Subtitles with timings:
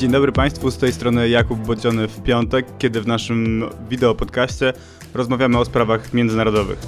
[0.00, 4.72] Dzień dobry Państwu, z tej strony Jakub Bodziony w piątek, kiedy w naszym wideo podcaście
[5.14, 6.78] rozmawiamy o sprawach międzynarodowych.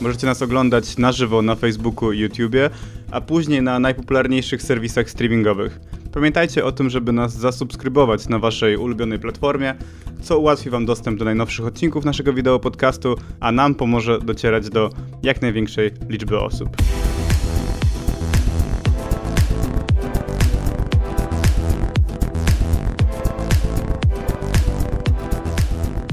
[0.00, 2.70] Możecie nas oglądać na żywo na Facebooku i YouTubie,
[3.10, 5.80] a później na najpopularniejszych serwisach streamingowych.
[6.12, 9.74] Pamiętajcie o tym, żeby nas zasubskrybować na Waszej ulubionej platformie,
[10.22, 14.90] co ułatwi Wam dostęp do najnowszych odcinków naszego wideo podcastu, a nam pomoże docierać do
[15.22, 16.76] jak największej liczby osób.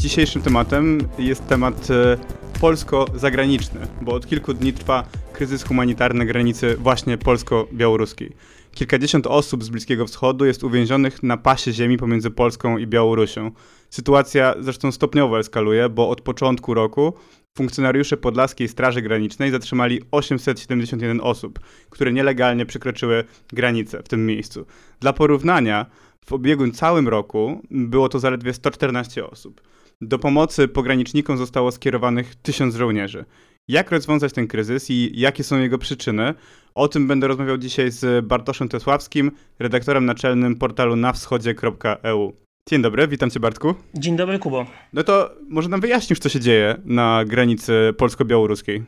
[0.02, 2.18] Dzisiejszym tematem jest temat e,
[2.60, 5.04] polsko-zagraniczny, bo od kilku dni trwa
[5.34, 8.32] kryzys humanitarny na granicy właśnie polsko-białoruskiej.
[8.72, 13.52] Kilkadziesiąt osób z Bliskiego Wschodu jest uwięzionych na pasie ziemi pomiędzy Polską i Białorusią.
[13.90, 17.14] Sytuacja zresztą stopniowo eskaluje, bo od początku roku
[17.58, 21.60] funkcjonariusze Podlaskiej Straży Granicznej zatrzymali 871 osób,
[21.90, 24.66] które nielegalnie przekroczyły granicę w tym miejscu.
[25.00, 25.86] Dla porównania,
[26.26, 29.62] w ubiegłym całym roku było to zaledwie 114 osób.
[30.02, 33.26] Do pomocy pogranicznikom zostało skierowanych tysiąc żołnierzy.
[33.68, 36.34] Jak rozwiązać ten kryzys i jakie są jego przyczyny?
[36.76, 42.34] O tym będę rozmawiał dzisiaj z Bartoszem Tesławskim, redaktorem naczelnym portalu nawschodzie.eu.
[42.70, 43.76] Dzień dobry, witam cię Bartku.
[43.94, 44.66] Dzień dobry Kubo.
[44.94, 48.84] No to może nam wyjaśnisz, co się dzieje na granicy polsko-białoruskiej.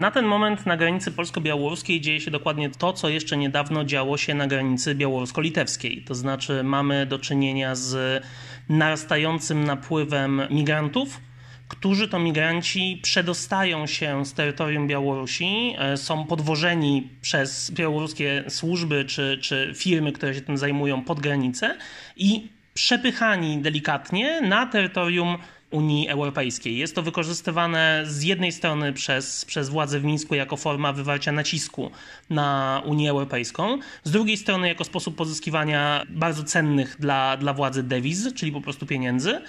[0.00, 4.34] Na ten moment na granicy polsko-białoruskiej dzieje się dokładnie to, co jeszcze niedawno działo się
[4.34, 6.04] na granicy białorusko-litewskiej.
[6.04, 8.22] To znaczy mamy do czynienia z
[8.68, 11.20] narastającym napływem migrantów,
[11.68, 19.38] którzy to migranci przedostają się z terytorium Białorusi, e, są podwożeni przez białoruskie służby czy,
[19.42, 21.76] czy firmy, które się tym zajmują pod granicę
[22.16, 25.38] i przepychani delikatnie na terytorium
[25.70, 26.76] Unii Europejskiej.
[26.76, 31.90] Jest to wykorzystywane z jednej strony przez, przez władze w Mińsku jako forma wywarcia nacisku
[32.30, 38.34] na Unię Europejską, z drugiej strony jako sposób pozyskiwania bardzo cennych dla, dla władzy dewiz,
[38.34, 39.40] czyli po prostu pieniędzy.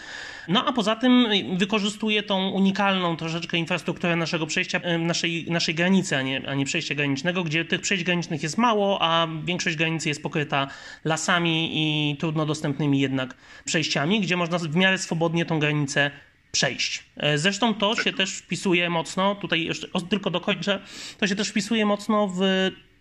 [0.47, 6.22] No a poza tym wykorzystuje tą unikalną troszeczkę infrastrukturę naszego przejścia, naszej, naszej granicy, a
[6.22, 10.24] nie, a nie przejścia granicznego, gdzie tych przejść granicznych jest mało, a większość granicy jest
[10.24, 10.68] pokryta
[11.06, 13.34] lasami i trudno dostępnymi jednak
[13.66, 16.12] przejściami, gdzie można w miarę swobodnie tą granicę
[16.52, 17.04] przejść.
[17.18, 20.80] E, zresztą to się też wpisuje mocno, tutaj jeszcze tylko dokończę,
[21.18, 22.42] to się też wpisuje mocno w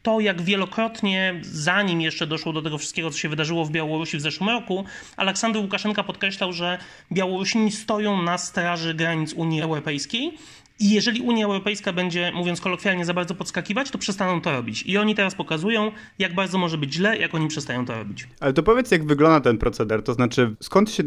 [0.02, 4.20] to, jak wielokrotnie, zanim jeszcze doszło do tego wszystkiego, co się wydarzyło w Białorusi w
[4.20, 4.84] zeszłym roku,
[5.16, 6.78] Aleksander Łukaszenka podkreślał, że
[7.12, 10.38] Białorusini stoją na straży granic Unii Europejskiej
[10.80, 14.82] i jeżeli Unia Europejska będzie, mówiąc kolokwialnie, za bardzo podskakiwać, to przestaną to robić.
[14.82, 18.28] I oni teraz pokazują, jak bardzo może być źle, jak oni przestają to robić.
[18.40, 21.02] Ale to powiedz, jak wygląda ten proceder, to znaczy skąd się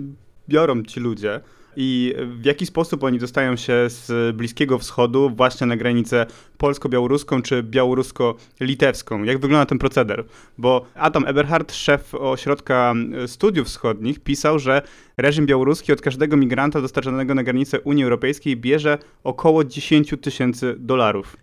[0.50, 1.42] biorą ci ludzie,
[1.76, 6.26] i w jaki sposób oni dostają się z Bliskiego Wschodu właśnie na granicę
[6.58, 9.24] polsko-białoruską czy białorusko-litewską?
[9.24, 10.26] Jak wygląda ten proceder?
[10.58, 12.94] Bo Adam Eberhard, szef ośrodka
[13.28, 14.82] studiów wschodnich, pisał, że
[15.18, 21.38] reżim białoruski od każdego migranta dostarczonego na granicę Unii Europejskiej bierze około 10 tysięcy dolarów.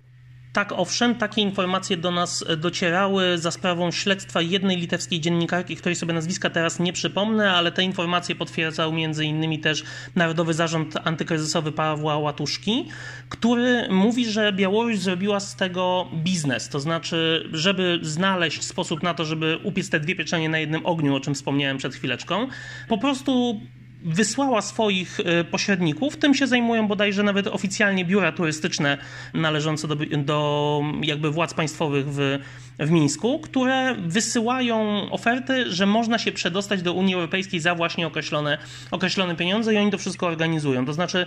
[0.59, 6.15] Tak, owszem, takie informacje do nas docierały za sprawą śledztwa jednej litewskiej dziennikarki, której sobie
[6.15, 8.93] nazwiska teraz nie przypomnę, ale te informacje potwierdzał
[9.23, 12.89] innymi też Narodowy Zarząd Antykryzysowy Pawła Łatuszki,
[13.29, 19.25] który mówi, że Białoruś zrobiła z tego biznes, to znaczy, żeby znaleźć sposób na to,
[19.25, 22.49] żeby upiec te dwie pieczenie na jednym ogniu, o czym wspomniałem przed chwileczką,
[22.89, 23.61] po prostu
[24.05, 26.17] wysłała swoich e, pośredników.
[26.17, 28.99] Tym się zajmują bodajże nawet oficjalnie biura turystyczne
[29.35, 32.39] należące do, do jakby władz państwowych w,
[32.79, 38.59] w Mińsku, które wysyłają oferty, że można się przedostać do Unii Europejskiej za właśnie określone,
[38.91, 40.87] określone pieniądze i oni to wszystko organizują.
[40.87, 41.27] To znaczy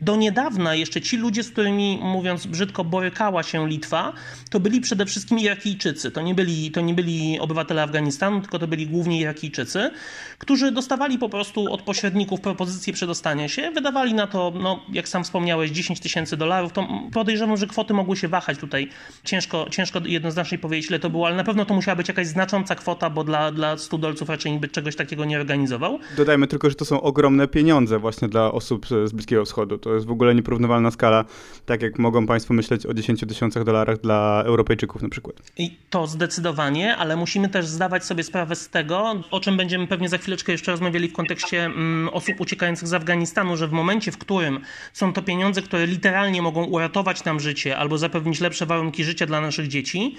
[0.00, 4.12] do niedawna jeszcze ci ludzie, z którymi mówiąc brzydko borykała się Litwa,
[4.50, 6.10] to byli przede wszystkim Irakijczycy.
[6.10, 9.90] To nie byli, to nie byli obywatele Afganistanu, tylko to byli głównie Irakijczycy,
[10.38, 11.97] którzy dostawali po prostu od pośredników
[12.42, 16.72] propozycję przedostania się, wydawali na to, no, jak sam wspomniałeś, 10 tysięcy dolarów.
[16.72, 18.88] To podejrzewam, że kwoty mogły się wahać tutaj.
[19.24, 22.74] Ciężko, ciężko jednoznacznie powiedzieć, ile to było, ale na pewno to musiała być jakaś znacząca
[22.74, 25.98] kwota, bo dla, dla 100 dolców raczej nikt by czegoś takiego nie organizował.
[26.16, 29.78] Dodajmy tylko, że to są ogromne pieniądze właśnie dla osób z Bliskiego Wschodu.
[29.78, 31.24] To jest w ogóle nieporównywalna skala,
[31.66, 35.36] tak jak mogą Państwo myśleć o 10 tysiącach dolarach dla Europejczyków na przykład.
[35.58, 40.08] I to zdecydowanie, ale musimy też zdawać sobie sprawę z tego, o czym będziemy pewnie
[40.08, 44.18] za chwileczkę jeszcze rozmawiali w kontekście mm, osób uciekających z Afganistanu, że w momencie, w
[44.18, 44.60] którym
[44.92, 49.40] są to pieniądze, które literalnie mogą uratować nam życie albo zapewnić lepsze warunki życia dla
[49.40, 50.16] naszych dzieci,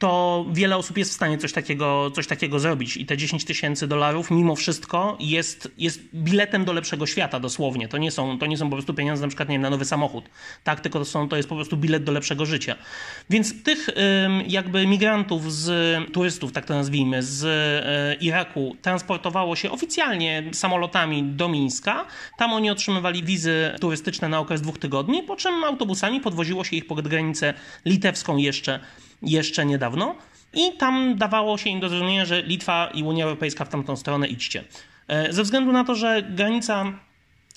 [0.00, 2.96] to wiele osób jest w stanie coś takiego, coś takiego zrobić.
[2.96, 7.88] I te 10 tysięcy dolarów, mimo wszystko, jest, jest biletem do lepszego świata, dosłownie.
[7.88, 9.84] To nie, są, to nie są po prostu pieniądze na przykład nie wiem, na nowy
[9.84, 10.24] samochód.
[10.64, 12.76] Tak, tylko to, są, to jest po prostu bilet do lepszego życia.
[13.30, 13.88] Więc tych
[14.46, 15.72] jakby migrantów z
[16.12, 22.06] turystów, tak to nazwijmy, z e, Iraku transportowało się oficjalnie samolotami do Mińska.
[22.38, 26.86] Tam oni otrzymywali wizy turystyczne na okres dwóch tygodni, po czym autobusami podwoziło się ich
[26.86, 27.54] pod granicę
[27.84, 28.80] litewską jeszcze
[29.22, 30.14] jeszcze niedawno
[30.54, 34.28] i tam dawało się im do zrozumienia, że Litwa i Unia Europejska w tamtą stronę
[34.28, 34.64] idźcie.
[35.08, 36.84] E, ze względu na to, że granica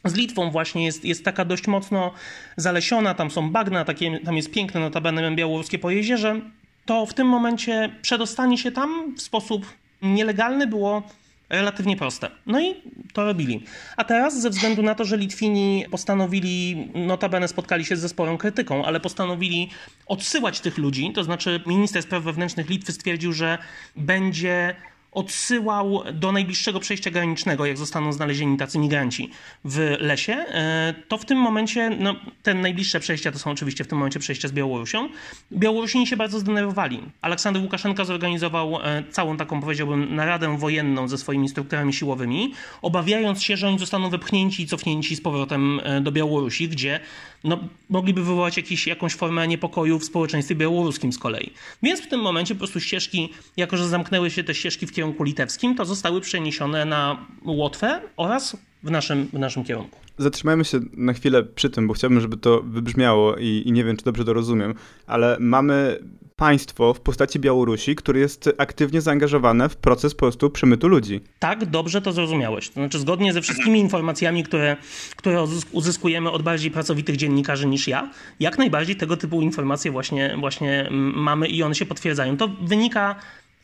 [0.05, 2.11] z Litwą właśnie jest, jest taka dość mocno
[2.57, 6.41] zalesiona, tam są bagna, takie, tam jest piękne notabene białoruskie po jeziorze,
[6.85, 9.65] to w tym momencie przedostanie się tam w sposób
[10.01, 11.03] nielegalny było
[11.53, 12.29] relatywnie proste.
[12.45, 12.75] No i
[13.13, 13.63] to robili.
[13.97, 18.85] A teraz ze względu na to, że Litwini postanowili, notabene spotkali się ze sporą krytyką,
[18.85, 19.69] ale postanowili
[20.05, 23.57] odsyłać tych ludzi, to znaczy minister spraw wewnętrznych Litwy stwierdził, że
[23.95, 24.75] będzie
[25.13, 29.29] odsyłał do najbliższego przejścia granicznego, jak zostaną znalezieni tacy migranci
[29.65, 33.87] w lesie, e, to w tym momencie, no, te najbliższe przejścia to są oczywiście w
[33.87, 35.09] tym momencie przejścia z Białorusią.
[35.51, 36.99] Białorusini się bardzo zdenerwowali.
[37.21, 43.57] Aleksander Łukaszenka zorganizował e, całą taką, powiedziałbym, naradę wojenną ze swoimi strukturami siłowymi, obawiając się,
[43.57, 46.99] że oni zostaną wepchnięci i cofnięci z powrotem e, do Białorusi, gdzie
[47.43, 47.59] no,
[47.89, 51.51] mogliby wywołać jakiś, jakąś formę niepokoju w społeczeństwie białoruskim z kolei.
[51.83, 55.02] Więc w tym momencie po prostu ścieżki, jako że zamknęły się te ścieżki w kierunku
[55.19, 59.99] litewskim, to zostały przeniesione na Łotwę oraz w naszym, w naszym kierunku.
[60.17, 63.97] Zatrzymajmy się na chwilę przy tym, bo chciałbym, żeby to wybrzmiało i, i nie wiem,
[63.97, 64.75] czy dobrze to rozumiem,
[65.07, 65.99] ale mamy
[66.35, 71.21] państwo w postaci Białorusi, które jest aktywnie zaangażowane w proces po prostu przemytu ludzi.
[71.39, 72.67] Tak, dobrze to zrozumiałeś.
[72.67, 74.77] To znaczy, zgodnie ze wszystkimi informacjami, które,
[75.15, 78.09] które uzyskujemy od bardziej pracowitych dziennikarzy niż ja,
[78.39, 82.37] jak najbardziej tego typu informacje właśnie, właśnie mamy i one się potwierdzają.
[82.37, 83.15] To wynika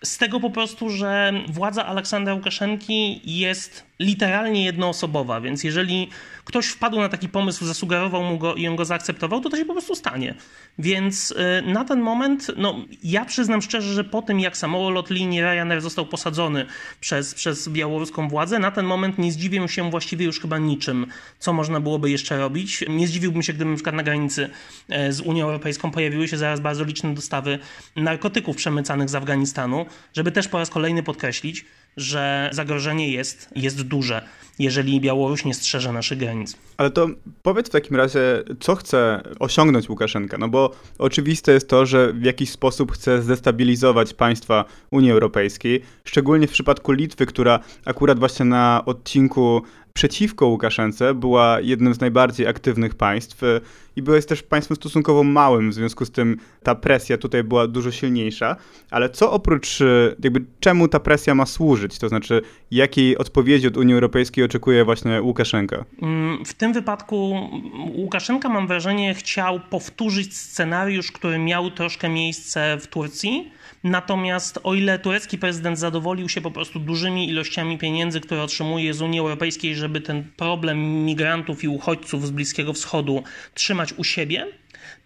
[0.03, 6.09] z tego po prostu, że władza Aleksandra Łukaszenki jest literalnie jednoosobowa, więc jeżeli
[6.45, 9.65] ktoś wpadł na taki pomysł, zasugerował mu go i on go zaakceptował, to to się
[9.65, 10.35] po prostu stanie.
[10.79, 15.41] Więc y, na ten moment, no ja przyznam szczerze, że po tym jak samolot linii
[15.41, 16.65] Ryanair został posadzony
[16.99, 21.05] przez, przez białoruską władzę, na ten moment nie zdziwię się właściwie już chyba niczym,
[21.39, 22.83] co można byłoby jeszcze robić.
[22.89, 24.49] Nie zdziwiłbym się, gdyby na przykład na granicy
[24.89, 27.59] e, z Unią Europejską pojawiły się zaraz bardzo liczne dostawy
[27.95, 31.65] narkotyków przemycanych z Afganistanu, żeby też po raz kolejny podkreślić,
[31.97, 34.21] że zagrożenie jest, jest duże,
[34.59, 36.57] jeżeli Białoruś nie strzeże naszych granic.
[36.77, 37.07] Ale to
[37.43, 40.37] powiedz w takim razie, co chce osiągnąć Łukaszenka?
[40.37, 46.47] No bo oczywiste jest to, że w jakiś sposób chce zdestabilizować państwa Unii Europejskiej, szczególnie
[46.47, 49.61] w przypadku Litwy, która akurat właśnie na odcinku
[49.93, 53.61] przeciwko Łukaszence była jednym z najbardziej aktywnych państw y,
[53.95, 57.67] i była jest też państwem stosunkowo małym, w związku z tym ta presja tutaj była
[57.67, 58.55] dużo silniejsza.
[58.91, 61.99] Ale co oprócz, y, jakby czemu ta presja ma służyć?
[61.99, 62.41] To znaczy,
[62.71, 65.85] jakiej odpowiedzi od Unii Europejskiej oczekuje właśnie Łukaszenka?
[66.01, 67.49] Mm, w tym wypadku
[67.95, 73.51] Łukaszenka, mam wrażenie, chciał powtórzyć scenariusz, który miał troszkę miejsce w Turcji
[73.83, 79.01] Natomiast o ile turecki prezydent zadowolił się po prostu dużymi ilościami pieniędzy, które otrzymuje z
[79.01, 84.47] Unii Europejskiej, żeby ten problem migrantów i uchodźców z Bliskiego Wschodu trzymać u siebie,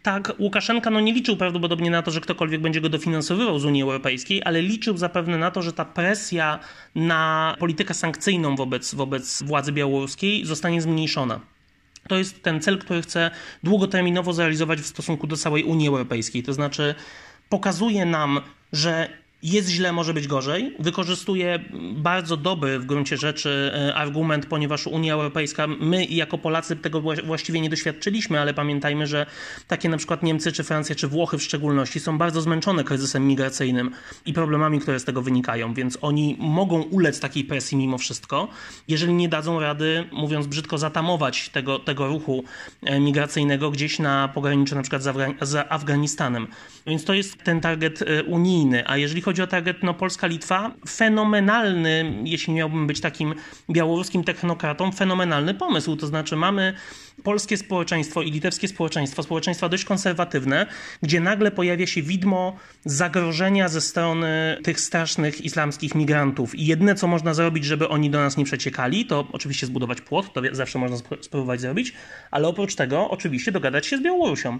[0.03, 3.83] tak, Łukaszenka no nie liczył prawdopodobnie na to, że ktokolwiek będzie go dofinansowywał z Unii
[3.83, 6.59] Europejskiej, ale liczył zapewne na to, że ta presja
[6.95, 11.39] na politykę sankcyjną wobec, wobec władzy białoruskiej zostanie zmniejszona.
[12.07, 13.31] To jest ten cel, który chce
[13.63, 16.43] długoterminowo zrealizować w stosunku do całej Unii Europejskiej.
[16.43, 16.95] To znaczy
[17.49, 18.41] pokazuje nam
[18.73, 19.09] że
[19.43, 20.75] jest źle, może być gorzej.
[20.79, 21.59] Wykorzystuje
[21.93, 27.61] bardzo dobry w gruncie rzeczy e, argument, ponieważ Unia Europejska, my jako Polacy tego właściwie
[27.61, 29.25] nie doświadczyliśmy, ale pamiętajmy, że
[29.67, 33.91] takie na przykład Niemcy, czy Francja, czy Włochy w szczególności są bardzo zmęczone kryzysem migracyjnym
[34.25, 38.47] i problemami, które z tego wynikają, więc oni mogą ulec takiej presji mimo wszystko,
[38.87, 42.43] jeżeli nie dadzą rady, mówiąc brzydko, zatamować tego, tego ruchu
[42.83, 46.47] e, migracyjnego gdzieś na pograniczu na przykład z, Afga z Afganistanem.
[46.87, 50.71] Więc to jest ten target e, unijny, a jeżeli chodzi chodzi o target no, Polska-Litwa,
[50.89, 53.33] fenomenalny, jeśli miałbym być takim
[53.69, 55.95] białoruskim technokratą, fenomenalny pomysł.
[55.95, 56.73] To znaczy mamy
[57.23, 60.65] polskie społeczeństwo i litewskie społeczeństwo, społeczeństwa dość konserwatywne,
[61.03, 66.55] gdzie nagle pojawia się widmo zagrożenia ze strony tych strasznych islamskich migrantów.
[66.55, 70.33] I jedyne, co można zrobić, żeby oni do nas nie przeciekali, to oczywiście zbudować płot,
[70.33, 71.93] to zawsze można spróbować zrobić,
[72.31, 74.59] ale oprócz tego oczywiście dogadać się z Białorusią.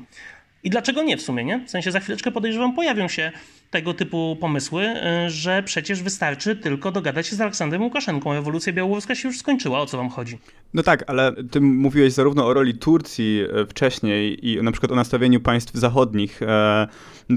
[0.64, 1.60] I dlaczego nie w sumie, nie?
[1.66, 3.32] W sensie za chwileczkę podejrzewam, pojawią się
[3.74, 4.84] tego typu pomysły,
[5.26, 8.34] y, że przecież wystarczy tylko dogadać się z Aleksandrem Łukaszenką.
[8.34, 9.82] Rewolucja białoruska się już skończyła.
[9.82, 10.38] O co wam chodzi?
[10.74, 14.96] No tak, ale ty mówiłeś zarówno o roli Turcji e, wcześniej i na przykład o
[14.96, 16.88] nastawieniu państw zachodnich, e,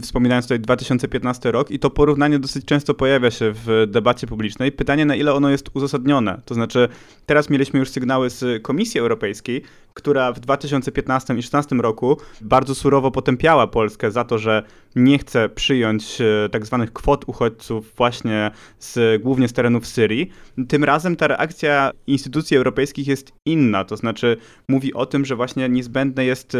[0.03, 4.73] wspominając tutaj 2015 rok i to porównanie dosyć często pojawia się w debacie publicznej.
[4.73, 6.41] Pytanie, na ile ono jest uzasadnione.
[6.45, 6.89] To znaczy,
[7.27, 9.63] teraz mieliśmy już sygnały z Komisji Europejskiej,
[9.95, 14.63] która w 2015 i 2016 roku bardzo surowo potępiała Polskę za to, że
[14.97, 20.31] nie chce przyjąć e, tak zwanych kwot uchodźców właśnie z, głównie z terenów Syrii.
[20.69, 24.37] Tym razem ta reakcja instytucji europejskich jest inna, to znaczy
[24.69, 26.59] mówi o tym, że właśnie niezbędne jest e,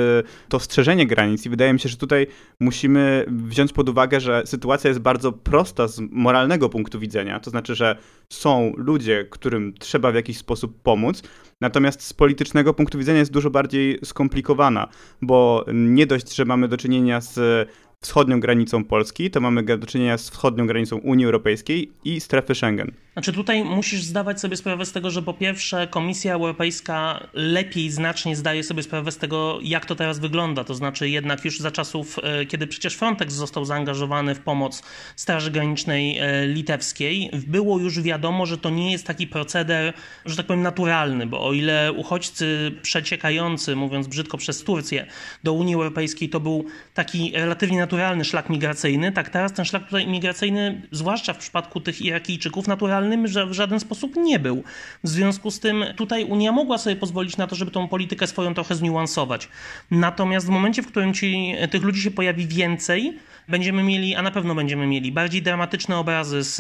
[0.49, 2.27] to strzeżenie granic i wydaje mi się, że tutaj
[2.61, 7.75] musimy wziąć pod uwagę, że sytuacja jest bardzo prosta z moralnego punktu widzenia, to znaczy,
[7.75, 7.97] że
[8.33, 11.23] są ludzie, którym trzeba w jakiś sposób pomóc,
[11.61, 14.89] natomiast z politycznego punktu widzenia jest dużo bardziej skomplikowana,
[15.23, 17.69] bo nie dość, że mamy do czynienia z
[18.01, 22.93] wschodnią granicą Polski, to mamy do czynienia z wschodnią granicą Unii Europejskiej i strefy Schengen.
[23.17, 28.37] Znaczy tutaj musisz zdawać sobie sprawę z tego, że po pierwsze Komisja Europejska lepiej znacznie
[28.37, 30.65] zdaje sobie sprawę z tego, jak to teraz wygląda.
[30.65, 34.83] To znaczy jednak już za czasów, e, kiedy przecież Frontex został zaangażowany w pomoc
[35.17, 39.93] Straży Granicznej e, Litewskiej, było już wiadomo, że to nie jest taki proceder,
[40.25, 45.07] że tak powiem, naturalny, bo o ile uchodźcy przeciekający, mówiąc brzydko, przez Turcję
[45.45, 50.07] do Unii Europejskiej to był taki relatywnie naturalny szlak migracyjny, tak teraz ten szlak tutaj
[50.07, 54.65] migracyjny, zwłaszcza w przypadku tych Irakijczyków, naturalnym że w żaden sposób nie był.
[55.05, 58.55] W związku z tym tutaj Unia mogła sobie pozwolić na to, żeby tą politykę swoją
[58.55, 59.49] trochę zniuansować.
[59.91, 64.31] Natomiast w momencie, w którym ci, tych ludzi się pojawi więcej, będziemy mieli, a na
[64.31, 66.55] pewno będziemy mieli, bardziej dramatyczne obrazy z,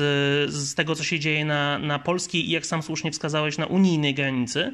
[0.53, 4.15] z tego, co się dzieje na, na polskiej i jak sam słusznie wskazałeś, na unijnej
[4.15, 4.73] granicy,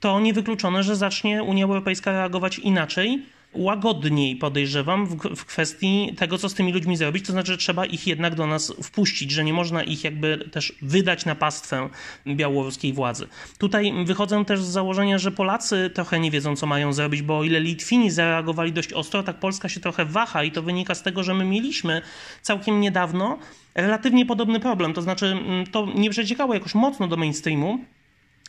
[0.00, 6.48] to niewykluczone, że zacznie Unia Europejska reagować inaczej łagodniej podejrzewam w, w, kwestii tego, co
[6.48, 7.26] z tymi ludźmi zrobić.
[7.26, 10.72] To znaczy, że trzeba ich jednak do nas wpuścić, że nie można ich jakby też
[10.82, 11.88] wydać na pastwę
[12.26, 13.28] białoruskiej władzy.
[13.58, 17.44] Tutaj wychodzę też z założenia, że Polacy trochę nie wiedzą, co mają zrobić, bo o
[17.44, 21.22] ile Litwini zareagowali dość ostro, tak Polska się trochę waha i to wynika z tego,
[21.22, 22.02] że my mieliśmy
[22.42, 23.38] całkiem niedawno
[23.74, 24.92] relatywnie podobny problem.
[24.94, 27.78] To znaczy, mm, to nie przeciekało jakoś mocno do mainstreamu,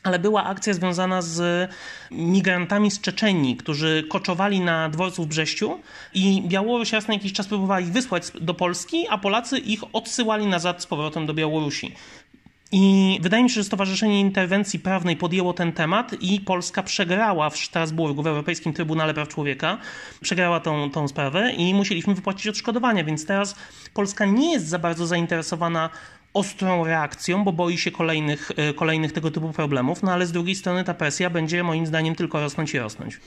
[0.04, 1.70] ale była akcja związana z
[2.12, 5.80] migrantami z Czeczenii, którzy koczowali na dworcu w Brześciu
[6.14, 10.46] i Białoruś raz na jakiś czas próbowała ich wysłać do Polski, a Polacy ich odsyłali
[10.48, 11.96] nazad z powrotem do Białorusi.
[12.72, 17.58] I wydaje mi się, że Stowarzyszenie Interwencji Prawnej podjęło ten temat i Polska przegrała w
[17.58, 19.78] Strasburgu, w Europejskim Trybunale Praw Człowieka.
[20.22, 23.56] Przegrała tą, tą sprawę i musieliśmy wypłacić odszkodowania, więc teraz
[23.94, 25.90] Polska nie jest za bardzo zainteresowana
[26.34, 30.56] ostrą reakcją, bo boi się kolejnych, e, kolejnych tego typu problemów, no ale z drugiej
[30.56, 33.20] strony ta presja będzie moim zdaniem tylko rosnąć i rosnąć.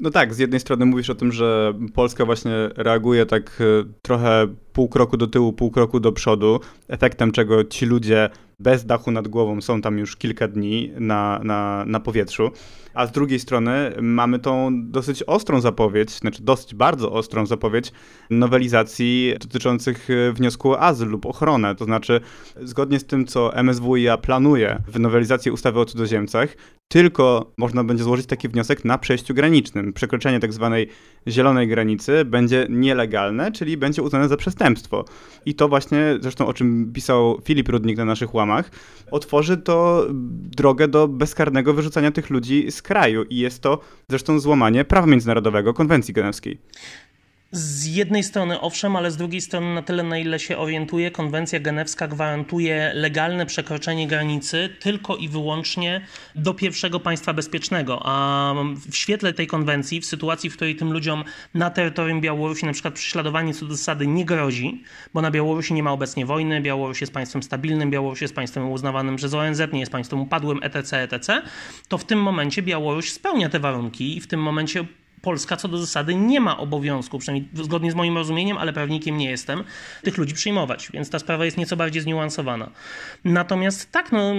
[0.00, 3.64] No tak, z jednej strony mówisz o tym, że Polska właśnie reaguje tak e,
[4.02, 9.10] trochę pół kroku do tyłu, pół kroku do przodu, efektem czego ci ludzie bez dachu
[9.10, 12.50] nad głową są tam już kilka dni na, na, na powietrzu.
[12.94, 17.92] A z drugiej strony mamy tą dosyć ostrą zapowiedź, znaczy dosyć bardzo ostrą zapowiedź
[18.30, 21.74] nowelizacji dotyczących e, wniosku o azyl lub ochronę.
[21.74, 22.20] To znaczy,
[22.62, 26.56] zgodnie z tym, co MSWiA planuje w nowelizacji ustawy o cudzoziemcach,
[26.88, 29.92] tylko można będzie złożyć taki wniosek na przejściu granicznym.
[29.92, 30.88] Przekroczenie tak zwanej
[31.28, 35.04] zielonej granicy będzie nielegalne, czyli będzie uznane za przestępstwo.
[35.46, 38.70] I to właśnie, zresztą o czym pisał Filip Rudnik na naszych łamach,
[39.10, 40.06] otworzy to
[40.56, 43.24] drogę do bezkarnego wyrzucania tych ludzi z kraju.
[43.30, 46.58] I jest to zresztą złamanie prawa międzynarodowego, konwencji genewskiej.
[47.54, 51.60] Z jednej strony owszem, ale z drugiej strony na tyle, na ile się orientuje, konwencja
[51.60, 58.02] genewska gwarantuje legalne przekroczenie granicy tylko i wyłącznie do pierwszego państwa bezpiecznego.
[58.04, 58.54] A
[58.88, 62.94] w świetle tej konwencji, w sytuacji, w której tym ludziom na terytorium Białorusi na przykład
[62.94, 64.82] prześladowanie co do zasady nie grozi,
[65.14, 69.16] bo na Białorusi nie ma obecnie wojny, Białoruś jest państwem stabilnym, Białoruś jest państwem uznawanym
[69.16, 71.42] przez ONZ, nie jest państwem upadłym, etc., etc.,
[71.88, 74.84] to w tym momencie Białoruś spełnia te warunki i w tym momencie
[75.22, 79.30] Polska co do zasady nie ma obowiązku, przynajmniej zgodnie z moim rozumieniem, ale prawnikiem nie
[79.30, 79.64] jestem,
[80.02, 82.70] tych ludzi przyjmować, więc ta sprawa jest nieco bardziej zniuansowana.
[83.24, 84.34] Natomiast tak, no,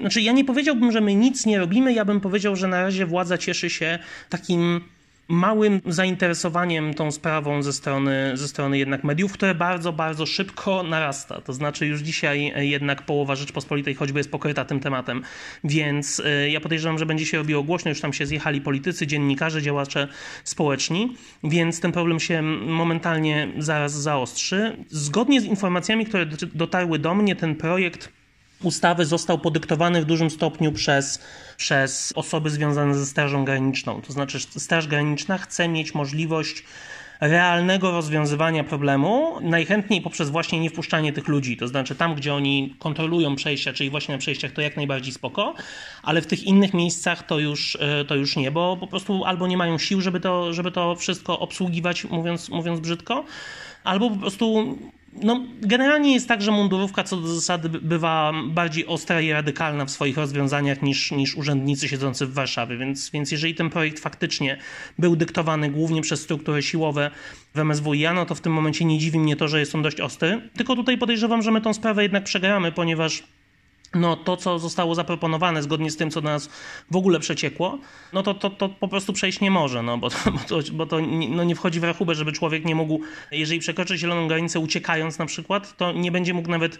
[0.00, 3.06] znaczy ja nie powiedziałbym, że my nic nie robimy, ja bym powiedział, że na razie
[3.06, 3.98] władza cieszy się
[4.28, 4.80] takim
[5.28, 11.40] małym zainteresowaniem tą sprawą ze strony, ze strony jednak mediów, które bardzo, bardzo szybko narasta.
[11.40, 15.22] To znaczy już dzisiaj jednak połowa Rzeczpospolitej choćby jest pokryta tym tematem,
[15.64, 19.62] więc e, ja podejrzewam, że będzie się robiło głośno, już tam się zjechali politycy, dziennikarze,
[19.62, 20.08] działacze
[20.44, 24.76] społeczni, więc ten problem się momentalnie zaraz zaostrzy.
[24.88, 28.21] Zgodnie z informacjami, które dotarły do mnie, ten projekt
[28.62, 31.18] ustawy został podyktowany w dużym stopniu przez,
[31.56, 34.02] przez osoby związane ze Strażą Graniczną.
[34.02, 36.64] To znaczy, Straż Graniczna chce mieć możliwość
[37.22, 43.36] realnego rozwiązywania problemu, najchętniej poprzez właśnie niewpuszczanie tych ludzi, to znaczy tam, gdzie oni kontrolują
[43.36, 45.54] przejścia, czyli właśnie na przejściach, to jak najbardziej spoko,
[46.02, 49.46] ale w tych innych miejscach to już, e, to już nie, bo po prostu albo
[49.46, 53.24] nie mają sił, żeby to, żeby to wszystko obsługiwać, mówiąc, mówiąc brzydko,
[53.84, 54.78] albo po prostu
[55.22, 59.90] no, generalnie jest tak, że mundurówka co do zasady bywa bardziej ostra i radykalna w
[59.90, 64.58] swoich rozwiązaniach niż, niż urzędnicy siedzący w Warszawie, więc, więc jeżeli ten projekt faktycznie
[64.98, 67.10] był dyktowany głównie przez struktury siłowe
[67.54, 70.00] w MSWiA, no to w tym momencie nie dziwi mnie to, że jest on dość
[70.00, 70.48] ostry.
[70.56, 73.22] Tylko tutaj podejrzewam, że my tą sprawę jednak przegramy, ponieważ
[73.94, 76.50] no to, co zostało zaproponowane zgodnie z tym, co do nas
[76.90, 77.78] w ogóle przeciekło,
[78.12, 80.86] no to, to, to po prostu przejść nie może, no bo to, bo to, bo
[80.86, 84.60] to nie, no nie wchodzi w rachubę, żeby człowiek nie mógł, jeżeli przekroczy zieloną granicę
[84.60, 86.78] uciekając na przykład, to nie będzie mógł nawet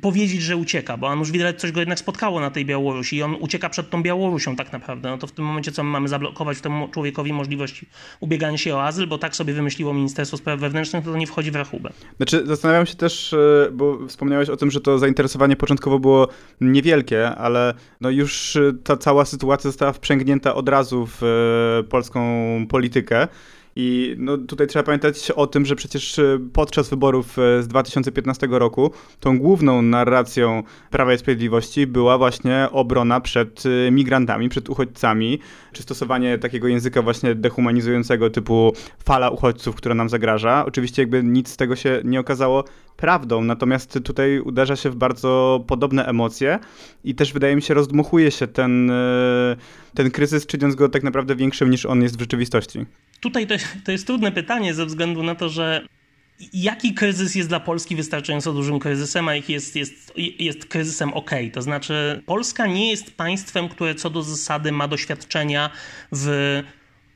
[0.00, 3.36] powiedzieć, że ucieka, bo już widać coś go jednak spotkało na tej Białorusi i on
[3.40, 5.10] ucieka przed tą Białorusią tak naprawdę.
[5.10, 7.86] No to w tym momencie co my mamy zablokować temu człowiekowi możliwości
[8.20, 11.50] ubiegania się o azyl, bo tak sobie wymyśliło Ministerstwo Spraw Wewnętrznych, to to nie wchodzi
[11.50, 11.92] w rachubę.
[12.16, 16.28] Znaczy zastanawiam się też, e, bo wspomniałeś o tym, że to zainteresowanie początkowo było
[16.60, 22.20] niewielkie, ale no już ta cała sytuacja została wprzęgnięta od razu w e, polską
[22.68, 23.28] politykę.
[23.76, 28.48] I no, tutaj trzeba pamiętać o tym, że przecież e, podczas wyborów e, z 2015
[28.50, 35.38] roku tą główną narracją Prawa i Sprawiedliwości była właśnie obrona przed e, migrantami, przed uchodźcami,
[35.72, 38.72] czy stosowanie takiego języka właśnie dehumanizującego typu
[39.04, 40.64] fala uchodźców, która nam zagraża.
[40.66, 42.64] Oczywiście jakby nic z tego się nie okazało
[42.96, 46.58] prawdą, natomiast tutaj uderza się w bardzo podobne emocje
[47.04, 48.92] i też wydaje mi się rozdmuchuje się ten,
[49.94, 52.86] ten kryzys, czyniąc go tak naprawdę większym niż on jest w rzeczywistości.
[53.22, 55.86] Tutaj to, to jest trudne pytanie ze względu na to, że
[56.52, 61.30] jaki kryzys jest dla Polski wystarczająco dużym kryzysem, a jaki jest, jest, jest kryzysem ok.
[61.52, 65.70] To znaczy, Polska nie jest państwem, które co do zasady ma doświadczenia
[66.12, 66.62] w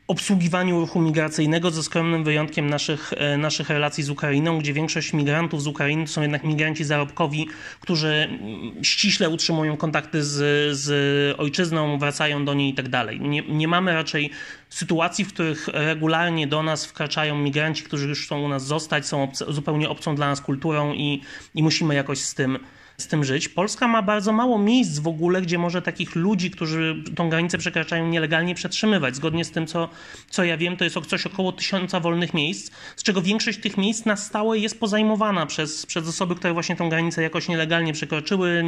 [0.08, 5.62] obsługiwaniu ruchu migracyjnego, ze skromnym wyjątkiem naszych, e, naszych relacji z Ukrainą, gdzie większość migrantów
[5.62, 7.48] z Ukrainy to są jednak migranci zarobkowi,
[7.80, 13.20] którzy mm, ściśle utrzymują kontakty z, z ojczyzną, wracają do niej i tak dalej.
[13.48, 14.30] Nie, mamy raczej
[14.68, 19.22] sytuacji, w których regularnie do nas wkraczają migranci, którzy już chcą u nas zostać, są
[19.22, 21.22] obce, zupełnie obcą dla nas kulturą i,
[21.54, 22.58] i musimy jakoś z tym
[22.98, 23.48] z tym żyć.
[23.48, 28.08] Polska ma bardzo mało miejsc w ogóle, gdzie może takich ludzi, którzy tą granicę przekraczają
[28.08, 29.16] nielegalnie przetrzymywać.
[29.16, 29.88] Zgodnie z tym, co,
[30.30, 34.04] co ja wiem, to jest coś około tysiąca wolnych miejsc, z czego większość tych miejsc
[34.04, 38.64] na stałe jest pozajmowana przez, przez osoby, które właśnie tą granicę jakoś nielegalnie przekroczyły,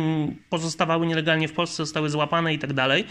[0.50, 3.04] pozostawały nielegalnie w Polsce, zostały złapane i tak dalej.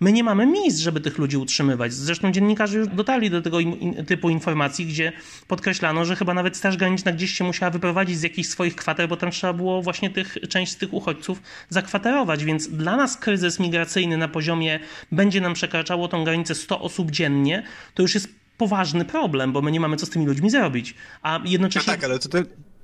[0.00, 1.92] My nie mamy miejsc, żeby tych ludzi utrzymywać.
[1.92, 3.58] Zresztą dziennikarze już dotarli do tego
[4.06, 5.12] typu informacji, gdzie
[5.48, 9.16] podkreślano, że chyba nawet Straż Graniczna gdzieś się musiała wyprowadzić z jakichś swoich kwater, bo
[9.16, 12.44] tam trzeba było właśnie tych, część z tych uchodźców zakwaterować.
[12.44, 14.80] Więc dla nas kryzys migracyjny na poziomie
[15.12, 17.62] będzie nam przekraczało tą granicę 100 osób dziennie,
[17.94, 20.94] to już jest poważny problem, bo my nie mamy co z tymi ludźmi zrobić.
[21.22, 21.92] A jednocześnie.
[21.92, 22.38] No tak, ale to,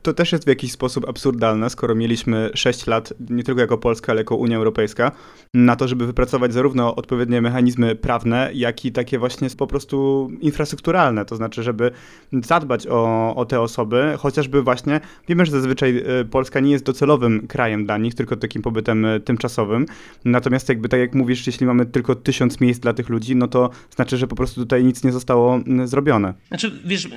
[0.07, 4.13] to też jest w jakiś sposób absurdalne, skoro mieliśmy 6 lat, nie tylko jako Polska,
[4.13, 5.13] ale jako Unia Europejska,
[5.55, 11.25] na to, żeby wypracować zarówno odpowiednie mechanizmy prawne, jak i takie właśnie po prostu infrastrukturalne,
[11.25, 11.91] to znaczy, żeby
[12.33, 17.47] zadbać o, o te osoby, chociażby właśnie, wiemy, że zazwyczaj e, Polska nie jest docelowym
[17.47, 19.87] krajem dla nich, tylko takim pobytem e, tymczasowym,
[20.25, 23.71] natomiast jakby tak jak mówisz, jeśli mamy tylko tysiąc miejsc dla tych ludzi, no to
[23.91, 26.35] znaczy, że po prostu tutaj nic nie zostało zrobione.
[26.49, 27.09] Znaczy, wiesz,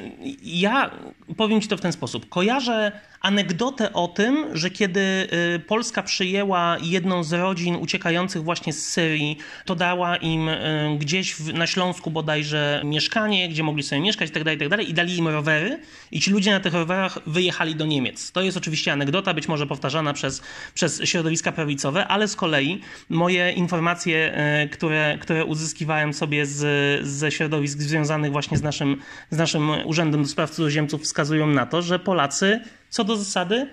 [0.43, 0.91] ja
[1.37, 6.03] powiem ci to w ten sposób, kojarzę to anegdotę o tym, że kiedy y, Polska
[6.03, 12.11] przyjęła jedną z rodzin uciekających właśnie z Syrii, to dała im y, gdzieś na Śląsku
[12.11, 14.77] bodajże mieszkanie, gdzie mogli sobie mieszkać itd., tak itd.
[14.77, 15.79] Tak i dali im rowery
[16.11, 18.31] i ci ludzie na tych rowerach wyjechali do Niemiec.
[18.31, 20.41] To jest oczywiście anegdota, być może powtarzana przez,
[20.73, 27.31] przez środowiska prawicowe, ale z kolei moje informacje, y, które, które uzyskiwałem sobie z, ze
[27.31, 28.97] środowisk związanych właśnie z naszym,
[29.29, 33.67] z naszym Urzędem do Spraw Cudzoziemców wskazują na to, że Polacy co do zasady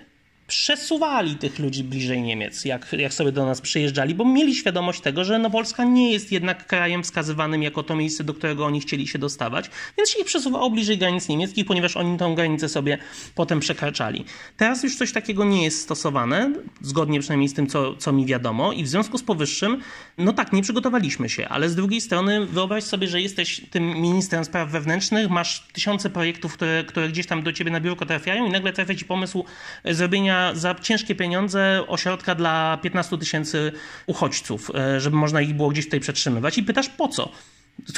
[0.47, 5.23] przesuwali tych ludzi bliżej Niemiec, jak, jak sobie do nas przyjeżdżali, bo mieli świadomość tego,
[5.23, 9.07] że no Polska nie jest jednak krajem wskazywanym jako to miejsce, do którego oni chcieli
[9.07, 12.97] się dostawać, więc się ich przesuwało bliżej granic niemieckich, ponieważ oni tą granicę sobie
[13.35, 14.25] potem przekraczali.
[14.57, 18.71] Teraz już coś takiego nie jest stosowane, zgodnie przynajmniej z tym, co, co mi wiadomo
[18.71, 19.81] i w związku z powyższym,
[20.17, 24.45] no tak, nie przygotowaliśmy się, ale z drugiej strony wyobraź sobie, że jesteś tym ministrem
[24.45, 28.49] spraw wewnętrznych, masz tysiące projektów, które, które gdzieś tam do ciebie na biurko trafiają i
[28.49, 29.45] nagle trafia ci pomysł
[29.85, 33.71] zrobienia za ciężkie pieniądze ośrodka dla 15 tysięcy
[34.07, 36.57] uchodźców, e, żeby można ich było gdzieś tutaj przetrzymywać.
[36.57, 37.31] I pytasz po co?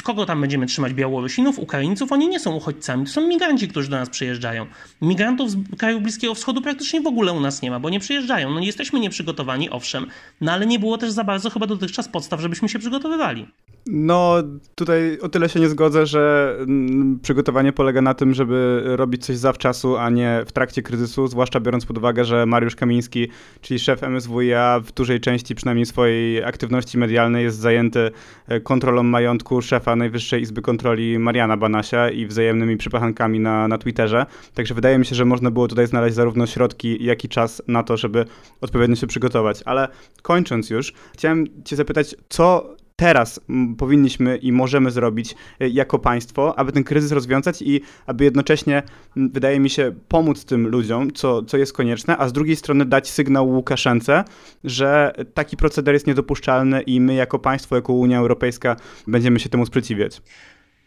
[0.02, 0.94] Kogo tam będziemy trzymać?
[0.94, 2.12] Białorusinów, Ukraińców?
[2.12, 4.66] Oni nie są uchodźcami, to są migranci, którzy do nas przyjeżdżają.
[5.02, 8.50] Migrantów z krajów Bliskiego Wschodu praktycznie w ogóle u nas nie ma, bo nie przyjeżdżają.
[8.50, 10.06] No jesteśmy nieprzygotowani, owszem,
[10.40, 13.46] no ale nie było też za bardzo chyba dotychczas podstaw, żebyśmy się przygotowywali.
[13.86, 14.34] No,
[14.74, 19.36] tutaj o tyle się nie zgodzę, że mm, przygotowanie polega na tym, żeby robić coś
[19.36, 23.28] zawczasu, a nie w trakcie kryzysu, zwłaszcza biorąc pod uwagę, że Mariusz Kamiński,
[23.60, 28.10] czyli szef MSWiA w dużej części przynajmniej swojej aktywności medialnej jest zajęty
[28.48, 34.26] e, kontrolą majątku szefa Najwyższej Izby Kontroli Mariana Banasia i wzajemnymi przypachankami na, na Twitterze.
[34.54, 37.82] Także wydaje mi się, że można było tutaj znaleźć zarówno środki, jak i czas na
[37.82, 38.24] to, żeby
[38.60, 39.62] odpowiednio się przygotować.
[39.64, 39.88] Ale
[40.22, 43.40] kończąc już, chciałem cię zapytać, co teraz
[43.78, 48.82] powinniśmy i możemy zrobić e, jako państwo, aby ten kryzys rozwiązać i aby jednocześnie,
[49.16, 53.10] wydaje mi się, pomóc tym ludziom, co, co jest konieczne, a z drugiej strony dać
[53.10, 54.24] sygnał Łukaszence,
[54.64, 59.66] że taki proceder jest niedopuszczalny i my jako państwo, jako Unia Europejska będziemy się temu
[59.66, 60.22] sprzeciwiać.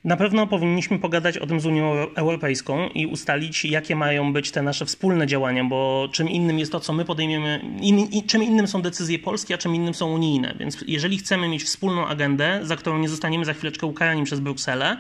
[0.03, 4.61] Na pewno powinniśmy pogadać o tym z Unią Europejską i ustalić, jakie mają być te
[4.61, 8.81] nasze wspólne działania, bo czym innym jest to, co my podejmiemy, in, czym innym są
[8.81, 10.55] decyzje polskie, a czym innym są unijne.
[10.59, 14.97] Więc jeżeli chcemy mieć wspólną agendę, za którą nie zostaniemy za chwileczkę ukarani przez Brukselę,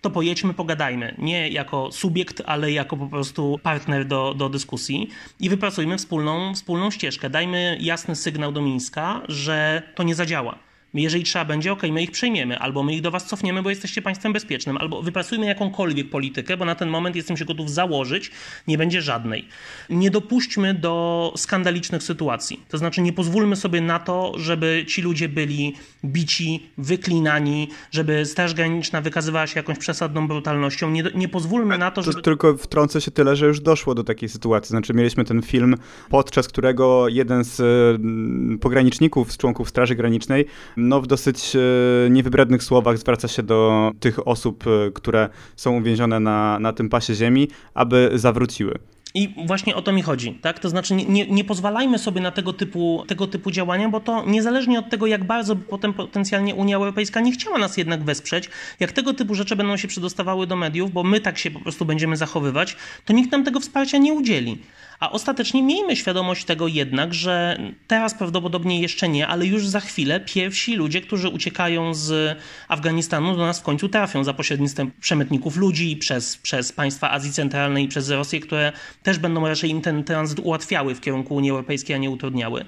[0.00, 1.14] to pojedźmy, pogadajmy.
[1.18, 5.08] Nie jako subiekt, ale jako po prostu partner do, do dyskusji
[5.40, 7.30] i wypracujmy wspólną, wspólną ścieżkę.
[7.30, 12.10] Dajmy jasny sygnał do Mińska, że to nie zadziała jeżeli trzeba będzie, ok, my ich
[12.10, 16.56] przejmiemy, albo my ich do was cofniemy, bo jesteście państwem bezpiecznym, albo wypracujmy jakąkolwiek politykę,
[16.56, 18.30] bo na ten moment jestem się gotów założyć,
[18.68, 19.48] nie będzie żadnej.
[19.90, 22.60] Nie dopuśćmy do skandalicznych sytuacji.
[22.68, 25.74] To znaczy nie pozwólmy sobie na to, żeby ci ludzie byli
[26.04, 30.90] bici, wyklinani, żeby Straż Graniczna wykazywała się jakąś przesadną brutalnością.
[30.90, 32.14] Nie, nie pozwólmy na to, żeby...
[32.14, 34.68] To tylko wtrącę się tyle, że już doszło do takiej sytuacji.
[34.68, 35.76] Znaczy mieliśmy ten film,
[36.08, 40.46] podczas którego jeden z mm, pograniczników, z członków Straży Granicznej
[40.80, 46.20] no, w dosyć e, niewybrednych słowach zwraca się do tych osób, e, które są uwięzione
[46.20, 48.78] na, na tym pasie ziemi, aby zawróciły.
[49.14, 50.58] I właśnie o to mi chodzi, tak?
[50.58, 54.78] To znaczy nie, nie, pozwalajmy sobie na tego typu, tego typu działania, bo to niezależnie
[54.78, 59.14] od tego, jak bardzo potem potencjalnie Unia Europejska nie chciała nas jednak wesprzeć, jak tego
[59.14, 62.76] typu rzeczy będą się przedostawały do mediów, bo my tak się po prostu będziemy zachowywać,
[63.04, 64.58] to nikt nam tego wsparcia nie udzieli.
[65.00, 70.20] A ostatecznie miejmy świadomość tego jednak, że teraz prawdopodobnie jeszcze nie, ale już za chwilę
[70.20, 75.96] pierwsi ludzie, którzy uciekają z Afganistanu do nas w końcu trafią za pośrednictwem przemytników ludzi
[75.96, 80.38] przez, przez państwa Azji Centralnej i przez Rosję, które też będą raczej im ten tranzyt
[80.38, 82.64] ułatwiały w kierunku Unii Europejskiej, a nie utrudniały.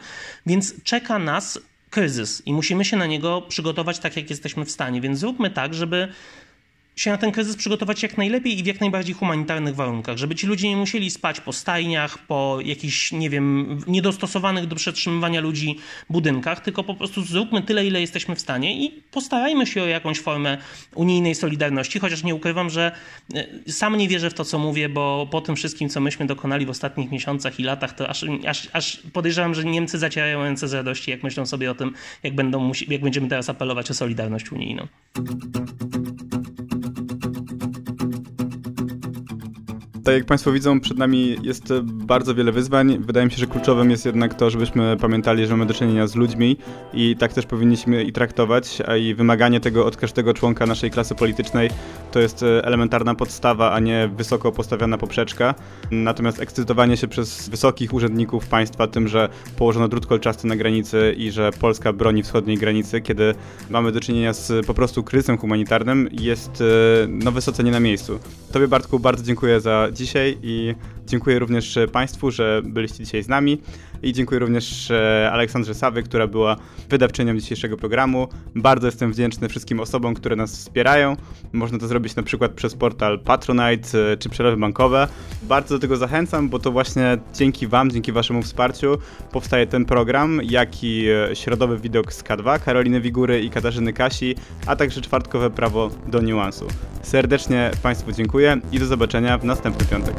[0.46, 1.58] Więc czeka nas
[1.90, 5.00] kryzys i musimy się na niego przygotować tak, jak jesteśmy w stanie.
[5.00, 6.08] Więc zróbmy tak, żeby
[6.96, 10.46] się na ten kryzys przygotować jak najlepiej i w jak najbardziej humanitarnych warunkach, żeby ci
[10.46, 15.78] ludzie nie musieli spać po stajniach, po jakichś, nie wiem, niedostosowanych do przetrzymywania ludzi
[16.10, 20.20] budynkach, tylko po prostu zróbmy tyle, ile jesteśmy w stanie i postarajmy się o jakąś
[20.20, 20.58] formę
[20.94, 22.92] unijnej solidarności, chociaż nie ukrywam, że
[23.34, 26.66] e, sam nie wierzę w to, co mówię, bo po tym wszystkim, co myśmy dokonali
[26.66, 30.72] w ostatnich miesiącach i latach, to aż, aż, aż podejrzewam, że Niemcy zacierają ręce z
[30.74, 34.88] radości, jak myślą sobie o tym, jak, będą, jak będziemy teraz apelować o solidarność unijną.
[40.04, 42.98] Tak jak Państwo widzą, przed nami jest bardzo wiele wyzwań.
[42.98, 46.14] Wydaje mi się, że kluczowym jest jednak to, żebyśmy pamiętali, że mamy do czynienia z
[46.14, 46.56] ludźmi
[46.94, 51.14] i tak też powinniśmy i traktować, a i wymaganie tego od każdego członka naszej klasy
[51.14, 51.70] politycznej
[52.12, 55.54] to jest elementarna podstawa, a nie wysoko postawiona poprzeczka.
[55.90, 61.30] Natomiast ekscytowanie się przez wysokich urzędników państwa tym, że położono drut kolczasty na granicy i
[61.30, 63.34] że Polska broni wschodniej granicy, kiedy
[63.70, 66.62] mamy do czynienia z po prostu kryzysem humanitarnym, jest
[67.08, 68.18] no wysoce nie na miejscu.
[68.52, 70.74] Tobie Bartku bardzo dziękuję za dzisiaj i
[71.12, 73.58] dziękuję również Państwu, że byliście dzisiaj z nami
[74.02, 76.56] i dziękuję również e, Aleksandrze Sawy, która była
[76.88, 78.28] wydawczynią dzisiejszego programu.
[78.54, 81.16] Bardzo jestem wdzięczny wszystkim osobom, które nas wspierają.
[81.52, 85.08] Można to zrobić na przykład przez portal Patronite e, czy przelewy bankowe.
[85.42, 88.98] Bardzo do tego zachęcam, bo to właśnie dzięki Wam, dzięki Waszemu wsparciu
[89.32, 94.34] powstaje ten program, jak i e, środowy widok z K2 Karoliny Wigury i Katarzyny Kasi,
[94.66, 96.66] a także czwartkowe prawo do niuansu.
[97.02, 100.16] Serdecznie Państwu dziękuję i do zobaczenia w następny piątek.